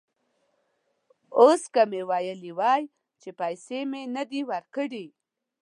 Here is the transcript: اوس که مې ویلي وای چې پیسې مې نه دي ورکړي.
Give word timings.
اوس 1.39 1.61
که 1.73 1.83
مې 1.89 2.01
ویلي 2.09 2.51
وای 2.59 2.83
چې 3.21 3.29
پیسې 3.39 3.79
مې 3.89 4.01
نه 4.15 4.23
دي 4.29 4.41
ورکړي. 4.49 5.05